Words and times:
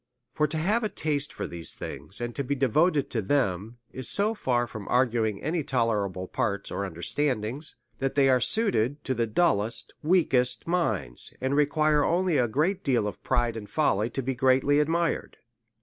For 0.33 0.47
to 0.47 0.57
have 0.57 0.83
a 0.83 0.89
taste 0.89 1.31
for 1.31 1.45
these 1.45 1.75
things, 1.75 2.19
and 2.19 2.35
to 2.35 2.43
be 2.43 2.55
devoted 2.55 3.11
to 3.11 3.21
them, 3.21 3.77
is 3.91 4.09
so 4.09 4.33
far 4.33 4.65
from 4.65 4.87
arguing 4.87 5.39
any 5.43 5.61
tolerable 5.63 6.27
parts 6.27 6.71
or 6.71 6.87
understanding, 6.87 7.61
that 7.99 8.15
they 8.15 8.27
arc 8.27 8.41
suited 8.41 9.03
to 9.03 9.13
the 9.13 9.27
dullest, 9.27 9.93
weakest 10.01 10.65
minds, 10.65 11.35
and 11.39 11.55
require 11.55 12.03
only 12.03 12.39
a 12.39 12.47
great 12.47 12.83
deal 12.83 13.05
of 13.05 13.21
pride 13.21 13.55
and 13.55 13.69
folly 13.69 14.09
to 14.09 14.23
be 14.23 14.33
greatly 14.33 14.79
admired. 14.79 15.37